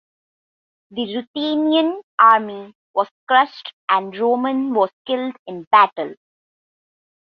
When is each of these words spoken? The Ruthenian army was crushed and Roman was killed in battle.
The 0.89 1.15
Ruthenian 1.15 2.01
army 2.17 2.73
was 2.95 3.07
crushed 3.27 3.71
and 3.87 4.17
Roman 4.17 4.73
was 4.73 4.89
killed 5.05 5.35
in 5.45 5.67
battle. 5.71 6.15